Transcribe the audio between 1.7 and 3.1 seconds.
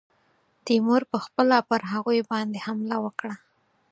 هغوی باندي حمله